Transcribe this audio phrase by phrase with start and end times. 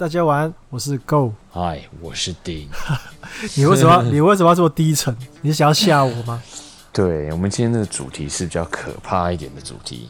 [0.00, 2.66] 大家晚安，我是 Go，嗨，我是丁。
[3.54, 5.14] 你为什么 你为什么要这么低沉？
[5.42, 6.42] 你是想要吓我吗？
[6.90, 10.08] 对，我们今天的主题是比较可怕一点的主题。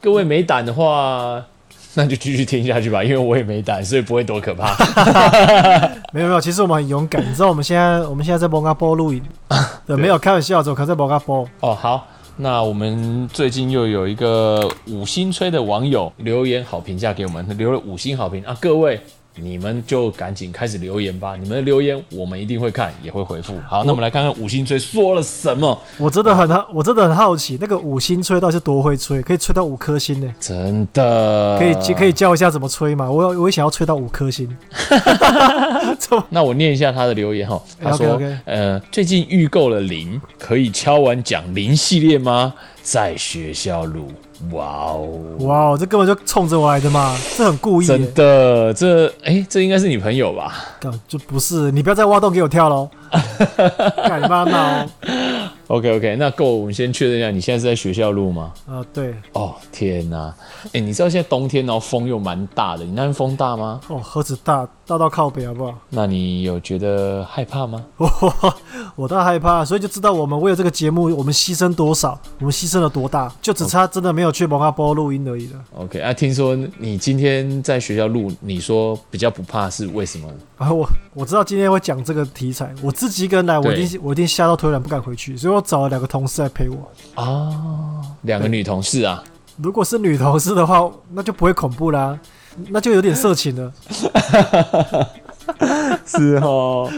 [0.00, 1.40] 各位没胆的话，
[1.94, 4.74] 那就继续听下去吧，因为我也没胆，所以不会多可怕。
[6.12, 7.24] 没有没有，其实我们很勇敢。
[7.24, 9.22] 你知道我们现在我们现在在蒙阿波录影，
[9.86, 11.48] 对，没有开玩笑，走，可能在蒙阿波。
[11.60, 12.08] 哦，好。
[12.36, 18.56] 那我们最近又有一个五星吹的网友留言好评价给我们，留了五星好评啊！
[18.60, 19.00] 各位，
[19.36, 23.54] 你们就赶紧开始留言吧，你们的留言我们一定会看，也会回复。
[23.68, 25.76] 好，那我们来看看五星吹说了什么。
[25.98, 30.34] 我真的很好，我真的很好奇，那个五星吹到底是多会吹，可以吹到五颗星呢？
[30.38, 31.58] 真的？
[31.58, 33.10] 可以可以教一下怎么吹吗？
[33.10, 34.48] 我我也想要吹到五颗星。
[36.30, 42.54] 那我念一下他的留言哈，他说：“呃，最近预购了零，可以敲完讲零系列吗？
[42.84, 44.12] 在学校录，
[44.52, 45.08] 哇哦，
[45.40, 47.86] 哇哦，这根本就冲着我来的嘛，这很故意。
[47.86, 50.54] 真的，这哎，这应该是你朋友吧？
[51.08, 52.90] 就不是，你不要再挖洞给我跳喽，
[54.06, 54.86] 干嘛闹？”
[55.68, 58.52] OK OK，那够，我们先确认一下，你现在是在学校录吗？
[58.66, 59.14] 啊、呃，对。
[59.32, 60.34] 哦，天哪！
[60.66, 63.80] 哎、欸，你知道现在冬天，然后风又蛮大的，你那边风大吗？
[63.88, 65.74] 哦，何止大，大到靠北好不好？
[65.88, 67.82] 那你有觉得害怕吗？
[67.96, 68.54] 我
[68.94, 75.64] 我倒害怕，所以就知道我们为了这个节目，我们牺牲多少，我们牺牲了多大，就只差真的没有去蒙阿波录音而已了。
[75.78, 80.28] OK，啊，听说你今天在学校录，你说比较不怕是为什么？
[80.58, 85.53] 啊，我我知道今天会讲这个题材，我自己一个人来，我一定我一定吓到腿软，不敢回去，所以。
[85.54, 89.22] 我找了两个同事来陪我哦，两个女同事啊。
[89.56, 92.18] 如果是女同事的话，那就不会恐怖啦，
[92.70, 93.72] 那就有点色情了。
[96.06, 96.90] 是哦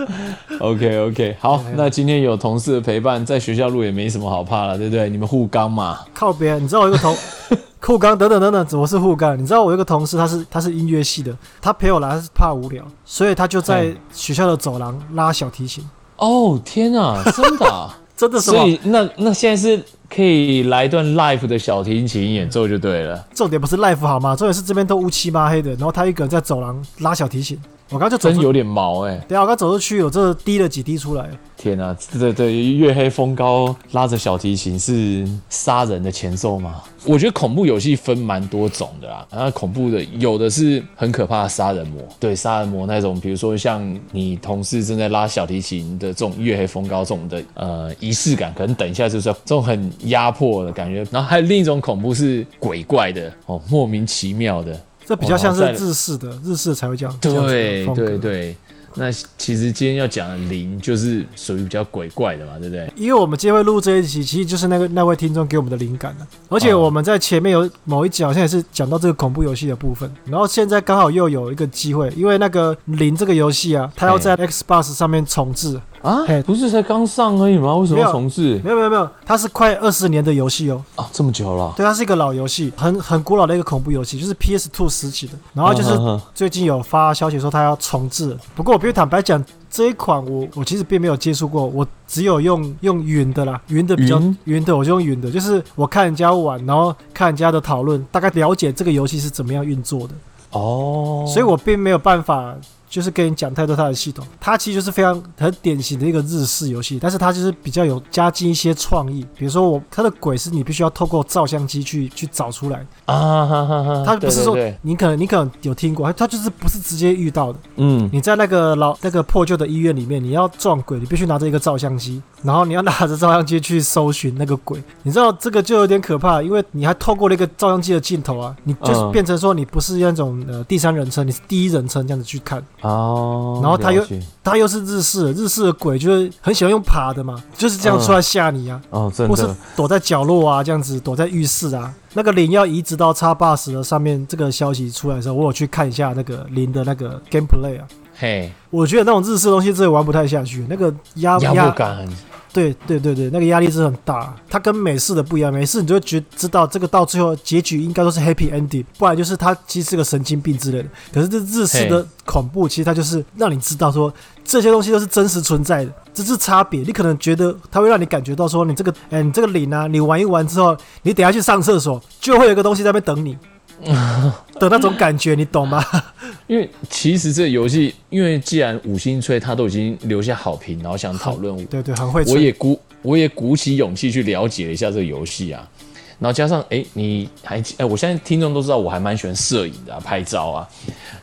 [0.61, 5.11] ，OK OK，好，那今天有同事的陪伴，在学校录也没什么好怕了，对不对？
[5.11, 5.99] 你们互刚嘛。
[6.15, 7.15] 靠边，你知道我一个同
[7.83, 9.37] 护刚等等等等，怎么是护刚？
[9.39, 15.85] 你知道我一个同事，他是他是音乐系的，他陪我来他是怕无聊，所以他就在学校的走廊拉小提琴。
[16.17, 17.99] 哦，天啊，真的啊。
[18.17, 23.27] 真的是，所以那那现在是可以来一段 live 的小提琴演奏就对了。
[23.35, 24.35] 重点不是 live 好吗？
[24.35, 27.61] 重点是这边都乌漆嘛黑的，然后他一个人在走廊拉小提琴。
[27.91, 29.25] 我刚就走，真有点毛哎、欸！
[29.29, 31.31] 对啊，我刚走出去，我这滴了几滴出来。
[31.57, 36.83] 天啊，对对，月黑风高拉着小提琴是杀人的前奏吗？
[37.05, 39.27] 我觉得恐怖游戏分蛮多种的啦。
[39.31, 51.07] 然后恐怖的有的是很可怕的杀人魔，对杀人魔那种，比如说像你同事正在拉小提琴的这种月黑风高这种的呃仪式感，可能等一下就是这种很压迫的感觉。
[51.11, 54.79] 然后还有另一种恐怖是鬼怪的哦，莫名其妙的。
[55.07, 57.19] 这比较像是日式的，日式才会这样。
[57.21, 58.57] 对对对，
[58.97, 62.93] 那其实今天要讲的灵就是属于比较鬼怪的嘛，对不对？
[62.97, 66.27] 因为我们今天会录这一集，其实就是那个那位听众给我们的灵感的。
[66.49, 75.81] 而且我们在前面有某一集好像也是讲到这个恐怖游戏的部分，然后现在刚好又有一个机会，因为那个灵这个游戏啊，它要在 Xbox 上面重置。
[76.03, 77.75] 啊，不是才刚上而已吗？
[77.77, 78.61] 为什么要重置？
[78.63, 80.83] 没有没有没有，它是快二十年的游戏哦。
[80.95, 81.73] 啊，这么久了？
[81.77, 85.33] 对，它是一个老游戏，很很古老的一个恐怖游戏，就是 PS Two 时期的。
[85.53, 85.91] 然后就是
[86.35, 88.37] 最近有发消息说它要重置。
[88.55, 100.15] 不过我必须坦白讲，这一款我我其实并没有接触过，我只有用用云的啦，云的比较云的，我就用云的，就是我看人家玩，然后看人家的讨论，大概了解这个游戏是怎么样运作的。
[100.53, 102.55] 哦，所以我并没有办法。
[102.89, 112.87] 就是跟你讲太多它的系统，它其实就是非常很典型的一个日式游戏，但是它就是比较有加进一些创意，比如说我它的鬼是你必须要透过照相机去去找出来。
[113.07, 132.65] 啊，哈哈哈，它不是说你可能你可能有听过，它就是不是直接遇到的，嗯，你在那个老那个破旧的医院里面，你要撞鬼，你必须拿着一个照相机，然后你要拿着照相机去搜寻那个鬼，你知道这个就有点可怕，因为你还透过那个照相机的镜头啊，你就是变成说你不是那种呃第三人称，你是第一人称这样子去看。
[132.83, 134.05] 哦，然后他又
[134.45, 141.93] 他又是日式，日式的鬼就是很喜欢用爬的嘛，就是这样出来吓你啊，哦，真的，或是躲在角落啊，这样子躲在浴室啊。
[142.13, 147.85] 那个零要移植到叉 bus 的上面，这个消息出来的时候，我有去看一下那个零的那个 gameplay 啊，
[148.19, 152.09] 嘿，我觉得那种日式东西真的玩不太下去，那个压压感。
[152.53, 155.53] 对对对对，那个压力是很大，它跟美式的不一样。
[155.53, 160.89] 美式你就会觉知道这个到最后结局应该都是 happy ending，不然就是他其实是个神经病之类的。
[161.13, 164.11] 可是这日式的恐怖，其实它就是让你知道说
[164.43, 166.81] 这些东西都是真实存在的，这是差别。
[166.81, 173.37] 你可能觉得它会让你感觉到说你这个，哎，你这个领啊，你玩一玩之后，你等下去上厕所，就会有一个东西在那边等你。
[174.59, 175.85] 的那种感觉，你懂吗？
[176.47, 182.35] 因为其实这个游戏，因为既然五星吹他都已经留下好评，然后想讨论，对对，很会吹。
[182.35, 185.69] 我也鼓我也鼓起勇气去了解了一下这个游戏啊。
[186.19, 190.69] 然后加上哎，你还哎，我现在听众都知道我还蛮喜欢摄影的、啊，拍照啊。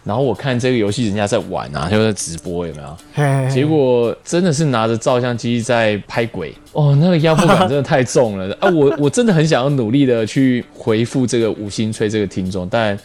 [0.04, 2.98] 然后我看这个游戏人家在玩啊，就在直播有没有？
[3.14, 8.70] 嘿嘿嘿，结果真的是拿着照相机在拍鬼哦，那个压迫感真的太重了啊！
[8.70, 12.98] 我我真的很想要努力的去回复这个五星吹这个听众，但。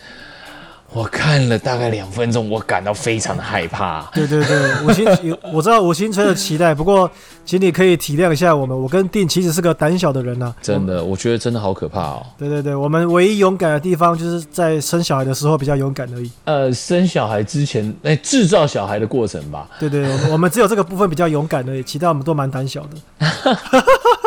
[0.91, 4.03] 我看了大概两分钟，我感到非常的害怕。
[4.15, 7.09] 对对对，五星，我知道五星吹的期待，不过
[7.45, 8.77] 请你可以体谅一下我们。
[8.77, 12.27] 我跟定其实是个胆小的人呐、啊，真的，我觉得真的好可怕哦。
[12.39, 16.31] 对对对，我们唯一勇敢的地方就是在生小孩的时候比较勇敢而已。
[16.45, 19.69] 呃，生小孩之前，哎，制造小孩的过程吧。
[19.79, 22.97] 对对，我们我们只有这个部分比较勇敢而已，其他我们都蛮胆小的。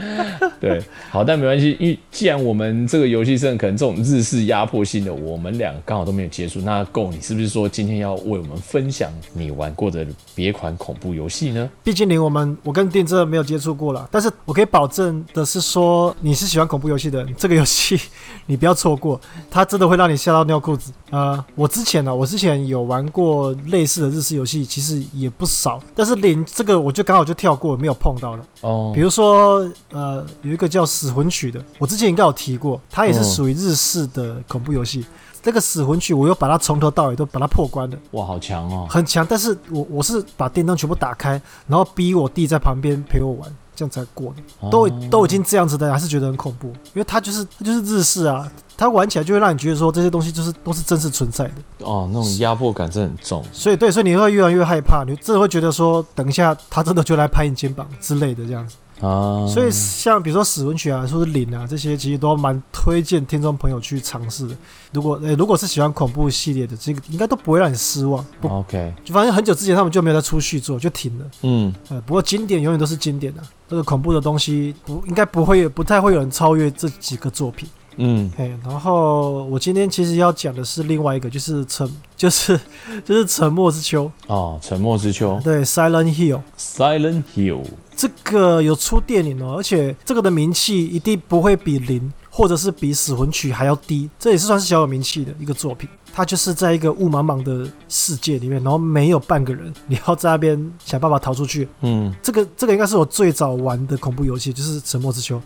[0.60, 11.68] 对，好，但没关系，因为既然我们这个游戏是可能这种日式压迫性的，我们俩刚好都没有接触，那够你是不是说今天要为我们分享你玩过的别款恐怖游戏呢？
[11.82, 17.98] 毕竟连我们我跟电真没有接触过了，但是我可以保证的是说，你是喜欢恐怖游戏的，这个游戏
[18.46, 19.20] 你不要错过，
[19.50, 21.44] 它真的会让你吓到尿裤子啊、呃！
[21.54, 28.92] 我之前呢、啊，我之前有玩过类似的日式游戏，其实也不少，但是连这个我就刚好就跳过，没有碰到了哦。
[28.94, 29.66] 比如说。
[29.90, 35.00] 呃，有一个叫《死魂曲》的，我之前应该有提过，它也是属于日式的恐怖游戏。
[35.00, 35.06] 嗯、
[35.42, 37.96] 这个《死魂曲》，我又把它从头到尾都把它破关了。
[38.12, 38.86] 哇，好强哦！
[38.90, 44.70] 很强，但是我我是把电灯全部打开，然后逼我弟在旁边陪我玩，这样才过的。
[44.70, 51.54] 都、哦、都已经这样子的，还是觉得很恐怖，因为它就是它就是日式啊，它玩起来就会让你觉得说这些东西就是都是真实存在的。
[51.78, 53.44] 哦，那种压迫感真的很重。
[53.52, 58.76] 所以对，所以你会越来越害怕，你真的会觉得说，等一下他真的就来拍你肩膀之类的这样子。
[59.00, 64.56] 啊，所以像比如说死魂曲啊，说是灵啊，这些其实都蛮推荐听众朋友去尝试的。
[64.92, 68.24] 如果诶、欸，如果是喜欢恐怖系列的，这个应该都不会让你失望。
[68.42, 71.24] OK，就反正很久之前他们就没有再出续作，就停了。
[71.42, 73.48] 嗯，呃，不过经典永远都是经典的、啊。
[73.68, 77.68] 这个恐怖的东西不应该不会不太会有人超越这几个作品。
[77.96, 82.58] 嗯，哎，然后我今天其实要讲的是另外一个，就是沉， 就是
[83.04, 84.10] 就是沉默之丘。
[84.26, 85.40] 哦，沉默之丘。
[85.42, 86.40] 对，Silent Hill。
[86.58, 87.62] Silent Hill。
[87.96, 95.88] 这个有出电影哦，而且这个的名气一定不会比零，或者是比死魂曲还要低，这也是算是小有名气的一个作品。
[96.16, 101.68] 它就是在一个雾茫茫的世界里面，然后没有半个人，你要在那边想办法逃出去。
[101.82, 105.36] 嗯，这个这个应该是我最早玩的恐怖游戏，就是《沉默之丘》，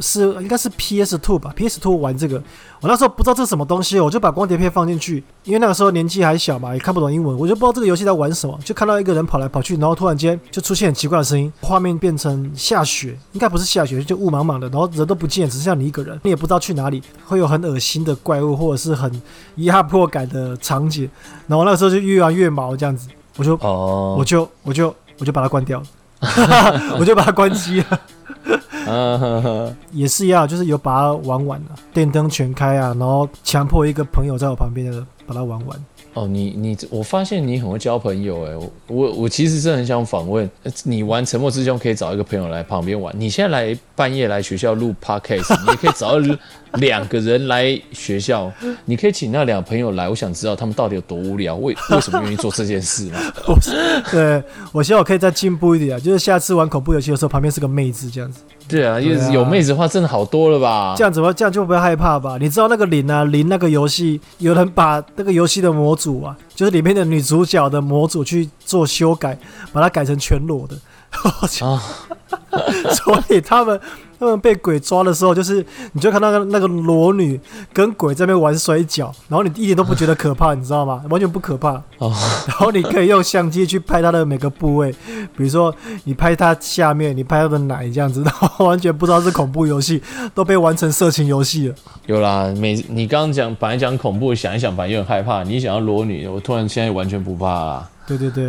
[0.00, 2.36] 是应该是 PS Two 吧？PS Two 玩这个，
[2.82, 19.10] 我那时候不知道这是什么东西，我就把光碟片放进去，因为那个时候年纪还小嘛，也看不懂英文，我就不知道这个游戏在玩什么，就看到一个人跑来跑去，然后突然间就出现很奇怪的声音，画面变成下雪，应该不是下雪，就雾茫茫的，然后人都不见，只剩下你一个人，你也不知道去哪里，会有很恶心的怪物，或者是很
[19.56, 21.08] 压迫感的场景，
[21.46, 24.18] 然后那个时候就越玩越毛这样子，我就，oh.
[24.18, 25.86] 我就，我就，我就把它关掉了，
[26.98, 27.82] 我就把它关机
[28.86, 35.84] 了， 也是一样，就是有把它玩完了，电灯全开啊，然后强迫一个朋友在我旁边的把它玩完。
[36.14, 38.56] 哦，你你，我发现你很会交朋友哎，
[38.88, 40.50] 我我其实是很想访问，
[40.82, 46.36] 你玩沉默之兄可以找一个朋友来旁边玩，你现在来半夜来学校录 podcast， 你也可以找到
[46.74, 48.50] 两个人来学校，
[48.84, 53.18] 你可以请那两个朋友来，我想知道他们到底有多无聊，为为什么愿意做这件事呢？
[53.48, 53.58] 我
[54.12, 54.40] 对，
[54.70, 58.42] 我希望我可以再进步一点啊，就是下次玩恐怖游戏的时候，旁边是个妹子这样子。
[58.68, 60.94] 对啊，因为有妹子的话，真的好多了吧？
[60.96, 62.38] 这样子的话，这样就不要害怕吧？
[62.40, 69.36] 你知道那个零啊零那个游戏，有人把那个游戏的模组啊，就是里面的女主角的模组去做修改，
[69.72, 70.76] 把它改成全裸的。
[71.66, 71.82] 啊，
[72.94, 73.80] 所以他们。
[74.20, 77.40] 他们被鬼抓的时候，就是你就看到那个那个裸女
[77.72, 81.00] 跟鬼在那边玩摔跤，然后你一点都不觉得可怕，你知道吗？
[81.08, 81.80] 完全不可怕。
[81.98, 82.12] 哦。
[82.48, 84.90] 然后你可以用相机去拍她的每个部位，
[85.36, 90.02] 比如说你拍她下面，你拍她的奶这样子，然后完全不知道是恐怖游戏，
[90.34, 91.74] 都被玩成色情游戏了。
[92.06, 95.44] 有啦，每你刚刚讲本来讲恐怖，想一想，反正又很害怕。
[95.44, 97.88] 你想要裸女，我突然现在完全不怕啦。
[98.08, 98.48] 对对对，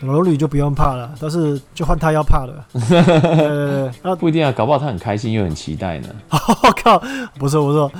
[0.00, 2.66] 楼里 就不用怕了，但是就换他要怕了。
[2.74, 6.08] 呃，那不一定啊，搞不好他很开心又很期待呢。
[6.30, 6.36] 我、
[6.68, 6.98] 哦、靠，
[7.38, 7.90] 不是，不是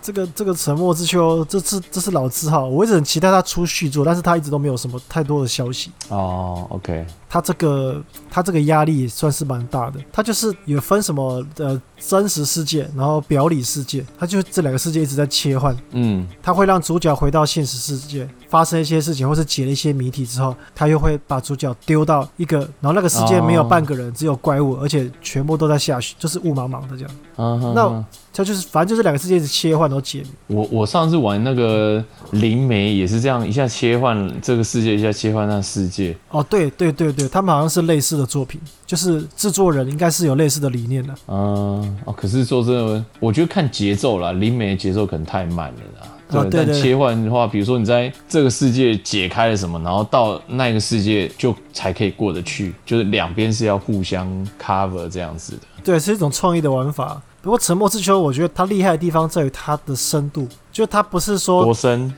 [0.00, 5.90] 这个这个沉默之秋，这是这是老字号，我一直很期待他出续作，但是他一直都没有什么太多的消息。
[6.08, 7.06] 哦，OK。
[7.34, 8.00] 他这个
[8.30, 15.76] 他这个压力算是蛮大的，他就是有分什么呃真实世界，然后表里世界，他就这两个世界一直在切换。
[15.90, 27.10] 嗯，他会让主角回到现实世界，发生一些事情，或是解了一些谜题之后，他又会把主角丢到一个，然后那个世界没有半个人，哦、只有怪物，而且全部都在下雪，就是雾茫茫的这样。
[27.36, 30.54] 嗯哼哼，那他就是反正就是两个世界一直切换，然后解谜。
[30.54, 36.16] 我我上次玩那个灵媒也是这样，一下切换这个世界，一下切换那世界。
[36.30, 37.23] 哦，对对对对。
[37.26, 41.14] 对，他们好像是类似的作品，就是制作人应该是有类似的理念的。
[41.28, 46.08] 嗯，哦，可是说真的，我觉得看节奏啦，灵媒节奏可能太慢了啦。
[46.30, 54.28] 对，啊、对对对，但切换的话，比如说你在这个世界解开了什么，然后到那个世界就才可以过得去，就是两边是要互相
[54.60, 55.62] cover 这样子的。
[55.82, 57.20] 对，是一种创意的玩法。
[57.42, 62.10] 不过《沉默之丘》，我觉得它厉害的地方在于它的深度，就它不是说多深，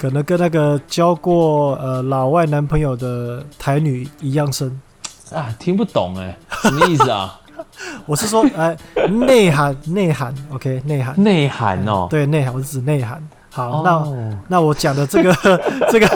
[0.00, 4.80] 可能跟那个交过呃老外男朋友的台女一样深。
[5.30, 7.38] 啊，听不懂哎，什么意思啊？
[8.06, 11.22] 我是说，哎、呃，内涵内涵，OK，内涵。
[11.22, 13.22] 内涵哦，对内涵，我是指内涵。
[13.50, 15.34] 好，那、哦、那我讲的这个
[15.92, 16.08] 这个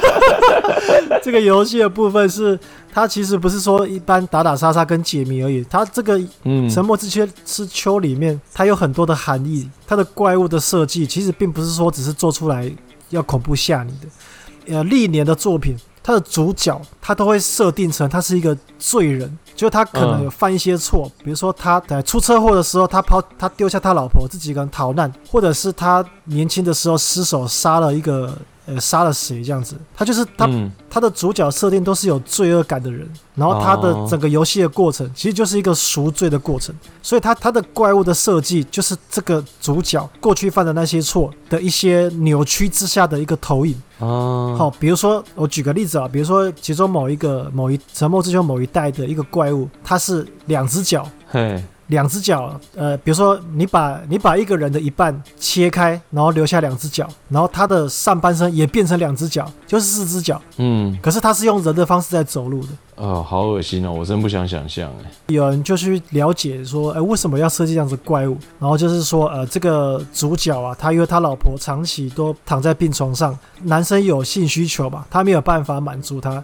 [1.23, 2.59] 这个游戏的部分是，
[2.93, 6.19] 它其实不是说一般打打杀杀跟解谜而已，它这个
[6.73, 12.71] 《沉默之丘》之丘里面，它有很多的含义，它的怪物的设计其实并不是说只是做出来
[13.11, 19.39] 要恐怖吓你的，呃，历年的作品，他的主角他都会设定成他是一个罪人。
[19.55, 28.37] 就他可能有犯一些错，比如说他在出车祸的时候，他抛他丢下他老婆，自己一个人逃难，或者是他年轻的时候失手杀了一个。
[28.67, 29.77] 呃，杀了谁这样子？
[29.95, 43.75] 他就是他，嗯、他的主角设定都是有罪恶感的人，然后他的整个游戏的过程其实就是一个赎罪的过程，所以他他的怪物的设计就是这个主角过去犯的那些错的一些扭曲之下的一个投影。
[43.99, 51.07] 哦，好，比如说我举个例子啊，比如说其中某一个某一沉默之丘某一代的一个怪物，它是两只脚。
[51.29, 51.63] 嘿。
[51.89, 60.41] 两只脚，呃，比如说你把你把一个人的一半切开，然后留下两只脚，然后他的上半身也变成两只脚，就是四只脚。
[60.57, 62.69] 嗯，可是他是用人的方式在走路的。
[62.97, 65.11] 哦，好恶心哦，我真不想想象哎。
[65.27, 68.39] 有人就去了解说，哎，为什么要设计这样子怪物？
[68.59, 76.43] 然后就是说，呃，这个主角啊，他因为他老婆长期都躺在病床上，男生有性需求吧，他没有办法满足他。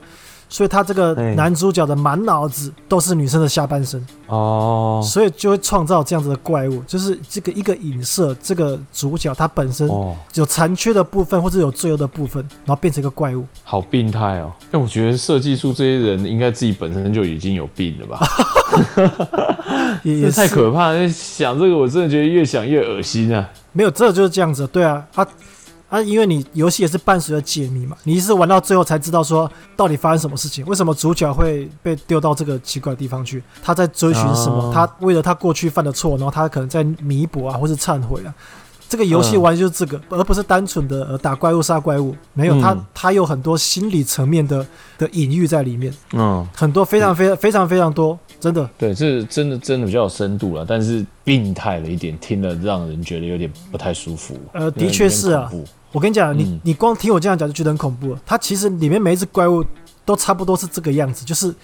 [0.50, 9.88] 所以他这个男主角的满脑子都是女生的下半身哦，所以就会创造这样子的怪物，就是这个一个影射这个主角他本身
[10.34, 14.52] 有残缺的部分或者有罪恶的部分，然后变成一个怪物，好病态哦！
[14.72, 18.18] 但我觉得设计出这些人应该自己本身就已经有病了吧？
[20.02, 21.08] 也太可怕了！
[21.08, 23.48] 想这个我真的觉得越想越恶心啊！
[23.72, 25.22] 没有，这就是这样子，对啊，他。
[25.22, 25.28] 啊，
[26.02, 33.42] 因为你游戏也是伴随着解谜嘛，你是玩到最后才知道说到底发生什么事情，为什么主角会被丢到这个奇怪的地方去？
[33.62, 34.72] 他在追寻什么？
[34.72, 38.34] 他为了他过去犯的错，然后他可能在弥补啊，或是忏悔啊。
[38.88, 44.66] 这个游戏玩就是这个，而不是单纯的呃打怪物杀怪物，没有，它它有很多心理层面的
[44.98, 48.68] 的隐喻在里面，嗯，很多非常非常非常非常多，真的。
[48.76, 54.36] 对，这真的真的比较有深度了，但是病态了一点，听了让人觉得有点不太舒服。
[54.54, 55.48] 呃，的确是啊。
[55.92, 58.20] 我跟你讲，你你光听我这样讲就觉得很恐怖了。
[58.24, 59.64] 它其实里面每一只怪物
[60.04, 61.54] 都差不多是这个样子，就是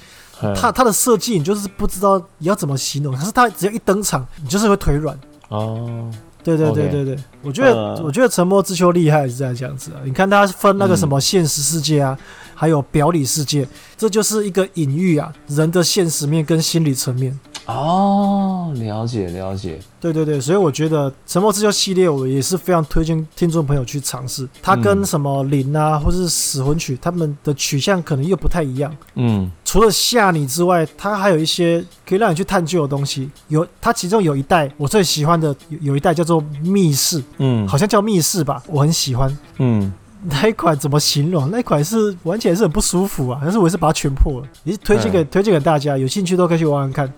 [0.55, 3.15] 它它的设计你就是不知道你要怎么形容。
[3.17, 5.19] 可是它只要一登场，你就是会腿软。
[5.49, 6.11] 哦，
[6.43, 10.01] 对对对对对，我觉得我觉得沉默之丘厉害是这样子啊。
[10.05, 12.19] 你看它分那个什么现实世界啊，
[12.55, 13.67] 还有表里世界，
[13.97, 17.39] 这就是一个隐喻啊，人的现实面跟心理层面。
[17.67, 24.49] 哦，了解了解，对对对，所以我觉得《沉默之丘》系列我也是非常推荐听众朋友去尝试。
[24.63, 28.97] 它跟什么灵啊，或是死魂曲，他们的取向可能又不太一样。
[29.15, 33.29] 嗯，除了吓你之外，它还有一些可以让你去探究的东西。
[33.49, 39.37] 有它其中有一代我最喜欢的，有有一代叫做密室，嗯，好像叫密室吧，我很喜欢。
[39.59, 39.93] 嗯，
[40.23, 41.51] 那一款怎么形容？
[41.51, 44.47] 那一款是玩起来是很不舒服啊，但是我也是把它全破了。
[44.63, 47.13] 也是推荐给推荐给大家，有兴趣都可以去玩玩看。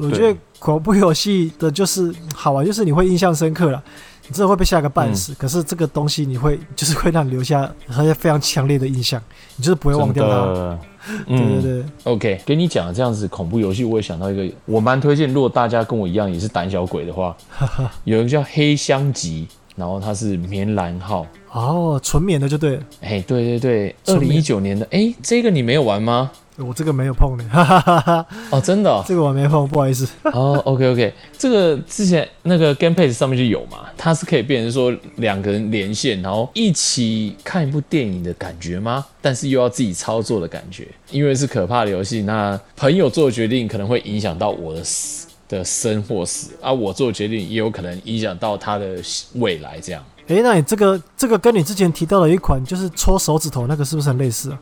[0.00, 3.82] 我觉得恐怖游戏的就是好玩，就是你会印象深刻了，
[4.26, 5.32] 你真的会被吓个半死。
[5.32, 9.22] 嗯、可是这个东西你会就是会让你留下很非常强烈的印象，
[9.56, 10.78] 你就是不会忘掉它。
[11.26, 11.84] 对对对。
[12.04, 15.32] OK，给你讲这样子恐怖游戏，我也想到一个，我蛮推荐。
[15.32, 17.34] 如果大家跟我一样也是胆小鬼的话，
[18.04, 21.26] 有一个叫黑箱级，然后它是棉兰号。
[21.50, 22.82] 哦，纯棉的就对了。
[23.00, 24.86] 哎，对对对，二零一九年的。
[24.90, 26.30] 哎，这个你没有玩吗？
[26.58, 30.08] 我这个没有碰的，哈哈哈哈哦，真的、哦，这个我没碰，不好意思。
[30.24, 39.06] 哦，OK OK，这个之前那个 Game Pass 上面就有嘛，它是可以变成说两个人连线，然后一起看一部电影的感觉吗？
[39.22, 48.96] 但是又要自己操作的感觉，因为是可怕的游戏，那朋友做的决定可能会影响到我的死的生或死，啊，我做的决定也有可能影响到他的
[49.34, 50.04] 未来，这样。
[50.26, 54.58] 诶，那你这个这个跟你之前提到的一款就是戳手指头那个是不是很类似啊？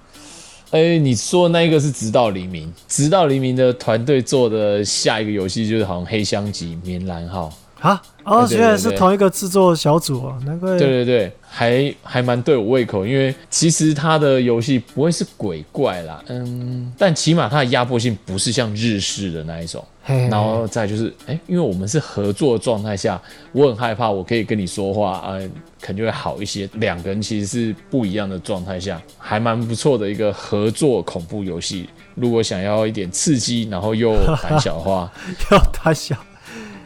[0.72, 7.52] 哎、你说那一个是直到黎明，直到黎明的团队做的下一个游戏就是好像黑箱级棉兰号，
[7.86, 10.76] 啊，哦，原来是同一个制作小组哦，难怪。
[10.76, 19.84] 对对对，还还蛮对我胃口，因为其实他的游戏不会是鬼怪啦，嗯，但起码它的压迫性不是像日式的那一种。
[20.30, 25.40] 然后再就是，哎，因为我们是合作状态下，我很害怕，我可以跟你说话，啊、呃，
[25.80, 26.68] 可能就会好一些。
[26.74, 31.88] 两个人其实是不一样的状态下，还蛮不错的一个合作恐怖游戏。
[32.14, 35.12] 如果想要一点刺激，然后又胆小的话，
[35.50, 36.16] 要胆小。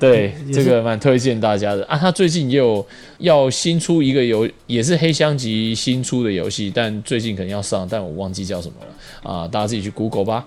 [0.00, 1.96] 对，这个蛮推荐大家的啊。
[1.96, 2.84] 他最近也有
[3.18, 9.46] 要新出一个游，也是黑箱级新出的游戏，但最近可能要上，但我忘记叫什么了啊。
[9.46, 10.44] 大家自己去 Google 吧。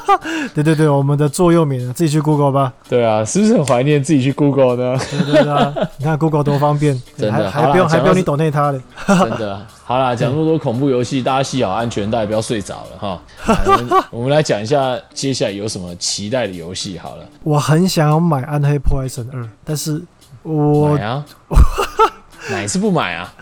[0.54, 2.72] 对对对，我们的座右铭，自己去 Google 吧。
[2.88, 4.98] 对啊，是不是很怀念自己去 Google 呢？
[5.10, 8.80] 对对对啊，你看 Google 多方便， 真的还还不用还不用你抖内他的。
[9.06, 13.20] 真的，好啦，讲那么多恐怖游戏，大家系好安全带，不要睡着了哈。
[13.66, 17.24] 我 们我们来讲一下接下来有什么期待的游戏好了。
[17.42, 20.02] 我很想要买《暗黑破坏神二》，但是
[20.42, 21.24] 我买啊。
[22.50, 23.34] 哪次不买啊？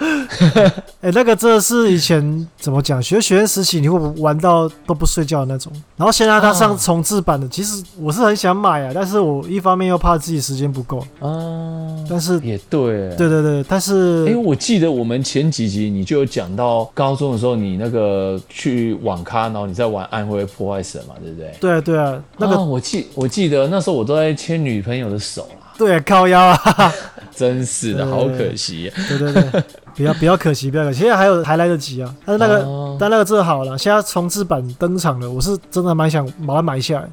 [1.00, 3.02] 哎、欸，那个真的是以前怎么讲？
[3.02, 5.73] 学学生时期你会玩到都不睡觉的那种。
[5.97, 12.04] 然后现在他上重置版的，其实我是很想买啊，但是我一方面又怕自己时间不够啊。
[12.09, 21.54] 但是也对，对对对，但是哎、欸，我记得我们前几集你就有讲到高中的时候，你那个去网咖，然后你在玩《暗黑破坏神》嘛，对不对？
[21.61, 25.75] 对啊对啊，那个、啊、我记我记得那时候我都在牵女朋友的手啊。
[25.76, 26.92] 对，靠腰啊。
[27.34, 28.92] 真是的，好可惜。
[29.08, 29.62] 对对对，
[29.94, 31.00] 比较比较可惜，比较可惜。
[31.00, 37.08] 现在还有还来得及啊，但是那个、但那个真好了，现在重置版登场了，我是真的蛮想把它买下来。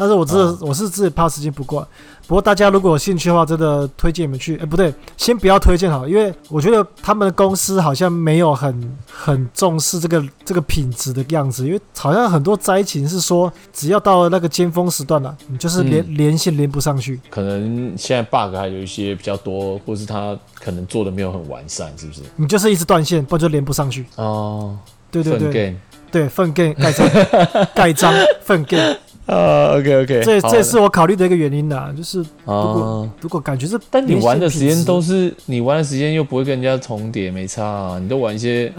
[0.00, 1.86] 但是我真的、哦、我是自己怕时间不够。
[2.26, 4.56] 不过大家如果有兴趣的话，真的推荐你们去。
[4.56, 11.66] 哎，不对，先不要推荐好了，因为我觉得他们的公司好像没有很很重视这个这个品质的样子。
[11.66, 17.20] 因为好像很多灾情是说，只要到了那个尖峰时段了、啊，你就是连、嗯、连线连不上去。
[17.28, 22.22] 可能现在 bug 还有一些比较多，或是他可能做的没有很完善，是不是？
[22.36, 24.06] 你就是一直断线，不然就连不上去。
[24.16, 24.78] 哦，
[25.10, 25.76] 对对对，
[26.12, 27.08] 对，粪 game 盖章
[27.74, 28.96] 盖章粪 game。
[29.30, 38.72] 啊、uh,，OK OK， 这这是我考虑的一个原因呐，就是如果、uh, 如果感觉是，但你玩的时间都是你玩的时间又不会跟人家重叠，没差啊，你都玩一些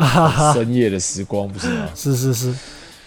[0.54, 1.88] 深夜的时光，不是吗？
[1.96, 2.54] 是 是是。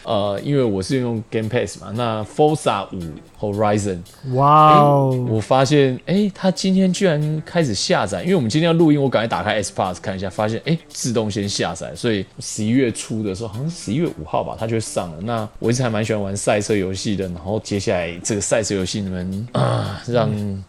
[0.05, 3.01] 呃，因为我是用 Game Pass 嘛，那 Forza 五
[3.41, 3.99] Horizon，
[4.35, 15.17] 哇哦，我发现，哎，它今天居然开始下载，因为我们今天要录音，我赶快打开 S Pass 看一下，发现，哎，自动先下载，所以十一月初的时候，好像是十一月五号吧，它就上了。
[15.23, 20.31] 那我一直还蛮喜欢玩赛车游戏的，然后接下来这个赛车游戏你们啊，让。
[20.33, 20.63] 嗯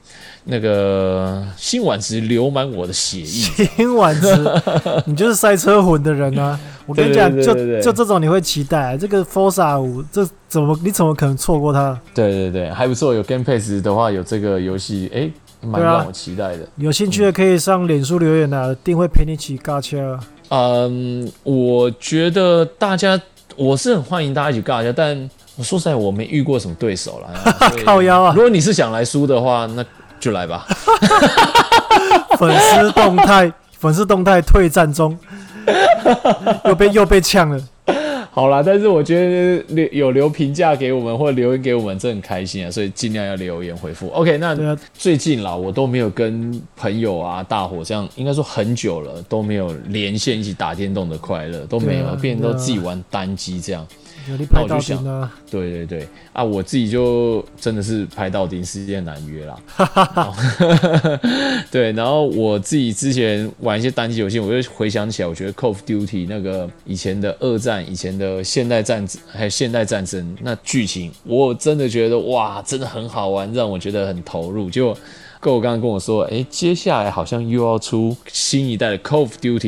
[0.48, 4.28] 那个辛婉直流满我的血液，辛婉直，
[5.06, 6.58] 你就是赛车魂的人啊！
[6.86, 12.00] 我跟你讲，就就这种你会期待这个 Forza 五，这怎么你怎么可能错过它？
[12.14, 15.32] 对对对，还不错，有 Game Pass 的话有这个游戏，哎，
[15.62, 16.64] 蛮让我期待的。
[16.64, 20.20] 啊、有兴趣的可以上脸书留言啊，一定会陪你一起尬车。
[20.50, 23.20] 嗯，我觉得大家
[23.56, 27.34] 我是很欢迎大家一起尬车，但我说实在，我没遇过什么对手了。
[27.84, 28.34] 靠腰啊！
[28.36, 29.84] 如果你是想来输的话，那。
[30.20, 30.66] 就来吧，
[32.38, 35.18] 粉丝动态，粉丝动态退战中，
[36.66, 37.62] 又被又被呛了。
[38.32, 44.10] 好啦，但是我觉得留有留评价给我们或留言给我们，这很开心啊，所以尽量要留言回复。
[44.10, 53.88] OK，那最近啦，我都没有跟朋友啊、大伙这样，应该说很久了都没有连线一起打电动的快乐都没有，变成都自己玩单机这样。
[54.52, 55.04] 那我就想，
[55.50, 59.58] 对对对啊，我自己就真的是拍到顶，世界难约啦。
[61.72, 74.70] 对，然后我自己之前玩一些单机游戏，我就回想起来，我觉得《Call of Duty》那个以前的二战、以前的现代战争，还有现代战争，那剧情我真的觉得哇，真的很好玩，让我觉得很投入。
[74.70, 74.98] 结果
[75.40, 79.60] 够刚刚跟我说，哎、欸，接下来好像又要出新一代的《Call of Duty》，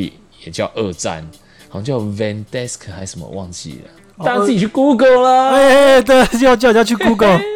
[0.44, 1.24] 也叫二战，
[1.68, 3.90] 好像叫 Vandesk 还是什么，忘记了。
[4.24, 5.50] 大家自己去 Google 啦！
[5.50, 7.40] 哎哎，对，就要叫人家去 Google。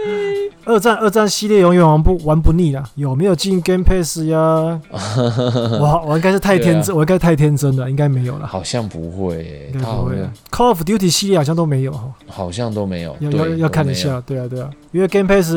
[0.65, 2.85] 二战，二战系列永远玩不玩不腻啦。
[2.95, 4.81] 有没有进 Game Pass 呀？
[4.93, 8.47] 我我应该是太天真，我应该太天真了，应该没有了。
[8.47, 10.15] 好像不会，他不会。
[10.53, 11.93] Call of Duty 系列好像都没有，
[12.29, 13.17] 好像都没有。
[13.19, 15.57] 要要要看一下，对啊对啊，因为 Game Pass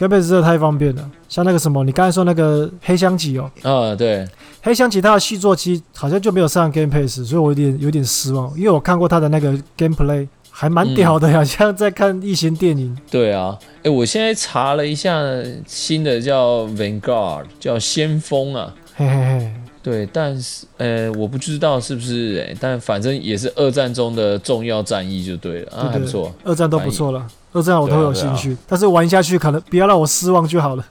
[0.00, 1.10] Game Pass 真的太方便了。
[1.28, 4.26] 像那个什么，你刚才说那个黑箱级哦，啊对，
[4.62, 10.26] 黑箱级它的续作期好像就没有上 Game Pass，所以我有点有点失望，因为我看过它的那个 Gameplay。
[10.52, 12.94] 还蛮屌的，好像在看异形电影。
[13.10, 15.22] 对啊，哎，我现在查了一下
[15.66, 18.74] 新的叫 Vanguard，叫先锋啊。
[18.94, 25.72] 嘿嘿嘿，对，但是呃，我不知道是不是哎、欸，但反正也是二战中的重要战役就对了。
[25.78, 30.84] 啊，不错，二战都不错了，二战我都有兴趣，啊啊、但是玩下去可能不要让我失望就好了。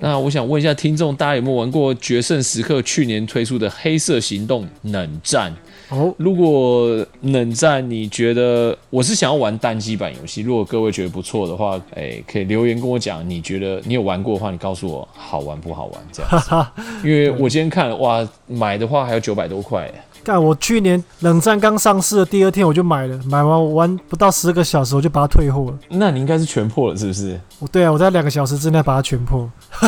[0.00, 5.52] 那我想问一下听众，大家有没有玩过《决胜时刻》去年推出的《黑色行动：冷战》？
[5.90, 10.42] 哦，如果冷战，你觉得我是想要玩单机版游戏？
[10.42, 16.50] 如果各位觉得不错的话，哎、欸，可以留言跟我讲，你觉得你有玩过的话，你告诉我好玩不好玩这样子。
[17.08, 19.90] 因为我今天看了哇，买的话还要九百多块。
[20.24, 25.78] 干，我去年冷战刚上市的第二天我就买了，买完玩不到十个小时我就把它退货了。
[25.90, 27.38] 那你应该是全破了是不是？
[27.58, 29.48] 我对啊，我在两个小时之内把它全破。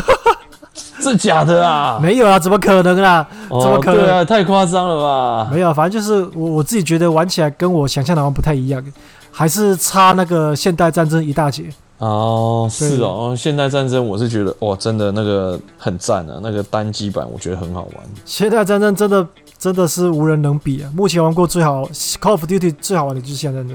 [0.99, 1.99] 是假的啊？
[2.03, 3.27] 没有啊，怎么可能啊？
[3.49, 4.05] 哦、怎么可能？
[4.05, 5.51] 对啊，太夸张了吧？
[5.51, 8.85] 没有，反正就是我我自己觉得玩起来跟我想象的好像不太一样，
[9.31, 11.65] 还是差那个现代战争一大截。
[11.99, 18.05] 哦，是哦，现代战争我是觉得哇，真的那个很赞啊，那个单机版我觉得很好玩。
[18.25, 19.27] 现代战争真的。
[19.67, 20.93] 真的是无人能比啊！
[20.95, 21.83] 目前玩过最好
[22.21, 23.75] 《Call of Duty》最好玩的就是现在的。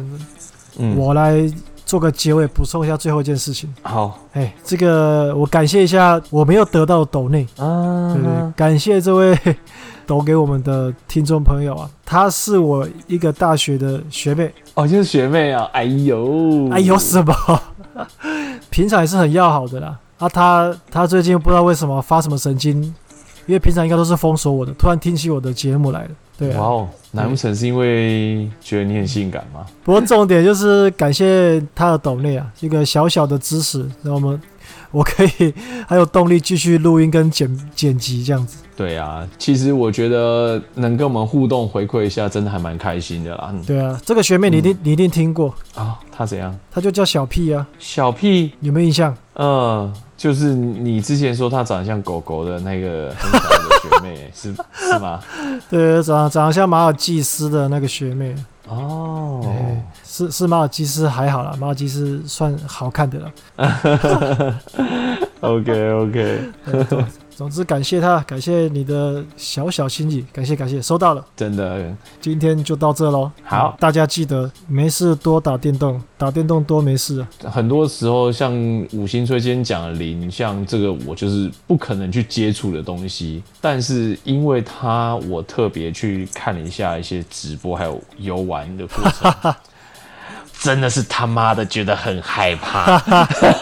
[0.77, 1.51] 嗯，我来
[1.86, 3.69] 做个结尾，补充一下最后一件事情。
[3.82, 9.38] 好，哎，这个我感谢一下我没有得到的抖内啊，对对，感谢这位
[10.08, 17.36] 抖给我们的听众朋友啊，她是我一个大学的学妹哦，就是学妹啊，哎呦，哎呦什么？
[18.71, 19.99] 平常也是很要好的啦。
[20.19, 22.95] 啊，他他最近不知道为什么发什么神经。
[23.47, 26.62] 因为平常应该都是封锁我的，突然听起我的节目来了，对啊。
[26.62, 29.65] 哇哦，难不成是因为觉得你很性感吗？
[29.84, 34.39] 不过重点就是感谢他的抖内啊，一个小小的支持，让我们
[34.91, 35.54] 我可以
[35.88, 38.58] 还有动力继续录音跟剪剪辑这样子。
[38.77, 43.54] 对啊，其实我觉得能跟我们互动回馈一下，真的还蛮开心的啦。
[43.67, 45.99] 对啊，这个学妹你一定、嗯、你一定听过啊？
[46.12, 46.58] 她怎样？
[46.71, 47.67] 她就叫小屁啊。
[47.77, 49.15] 小屁有没有印象？
[49.41, 49.93] 嗯。
[50.21, 55.19] 就是你之前说她长得像狗狗的那个很可爱的学妹，是 是吗？
[55.67, 58.36] 对，长长得像马尔济斯的那个学妹。
[58.69, 59.43] 哦，
[60.06, 63.32] 是是马尔济斯还好啦，马尔济斯算好看的了。
[65.41, 66.39] OK OK。
[67.35, 73.31] 总之，感谢他，感谢你的小小心意，感谢感谢，收到了，真的，今天就到这喽。
[73.43, 77.25] 好，大家记得没事多打电动，打电动多没事。
[77.43, 78.53] 很多时候，像
[78.93, 89.55] 五星吹今天讲的零，像这个我就是不可能去接触的东西，但是因为他，我特别去看了一下一些直播，还有游玩的过程。
[90.62, 93.00] 真的是他妈的觉得很害怕，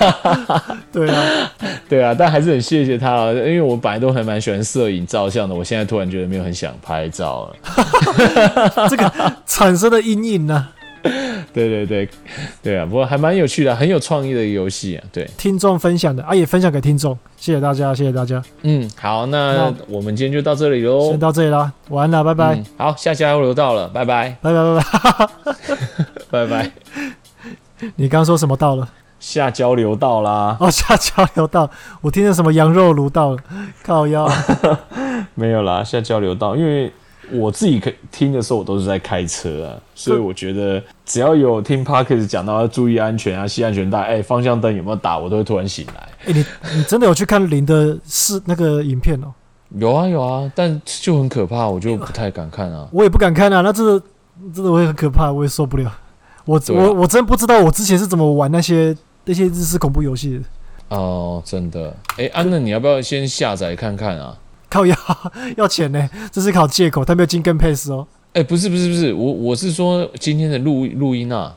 [0.92, 1.52] 对啊，
[1.88, 7.50] 对啊，但还是很谢谢他啊，因为我本来都还蛮喜欢摄影照相的，我现在突然觉得没有很想拍照
[8.76, 9.10] 了， 这个
[9.46, 10.68] 产生的阴影呢？
[11.54, 12.10] 对对对，
[12.62, 25.30] 对啊，不过还蛮有趣的，很有创意的一个游戏啊，对，听众分享的啊，也分享给听众，谢谢大家，谢谢大家，嗯，好，那我们今天就到这里喽，先到这里啦，完了，拜拜，嗯、好，下交流到了，拜拜，拜拜拜拜。
[26.30, 26.72] 拜拜！
[27.96, 28.88] 你刚说什么到了？
[29.20, 30.56] 下交流道啦！
[30.60, 31.70] 哦，下交流道，
[32.02, 33.38] 我听见什么羊肉炉到了，
[33.84, 34.30] 靠腰。
[35.36, 36.92] 没有啦，下交流道，因为
[37.32, 46.10] 我自己可听的时候，我都是在开车啊，所以我觉得只要有听 Podcast 讲到要注意安全啊，系安全带，哎、欸，方向灯有没有打，我都会突然醒来。
[46.26, 49.34] 哎、欸，你你真的有去看林的是那个影片哦？
[49.76, 52.88] 有啊有啊，但就很可怕，我就不太敢看啊。
[52.92, 54.02] 我也不敢看啊，那这个
[54.54, 55.92] 真的会很可怕，我也受不了。
[56.46, 60.44] 我、啊、我我真不知道我之前是怎么玩那些那些日式恐怖游戏的
[60.98, 61.96] 哦，真的。
[62.18, 64.36] 哎、欸，安乐，你要不要先下载看看啊？
[64.70, 64.96] 靠要
[65.58, 66.10] 要钱呢？
[66.32, 68.08] 这是靠借口，他没有金跟配饰哦。
[68.34, 71.56] 哎、不是不是不是，我我是说今天的录录音啊。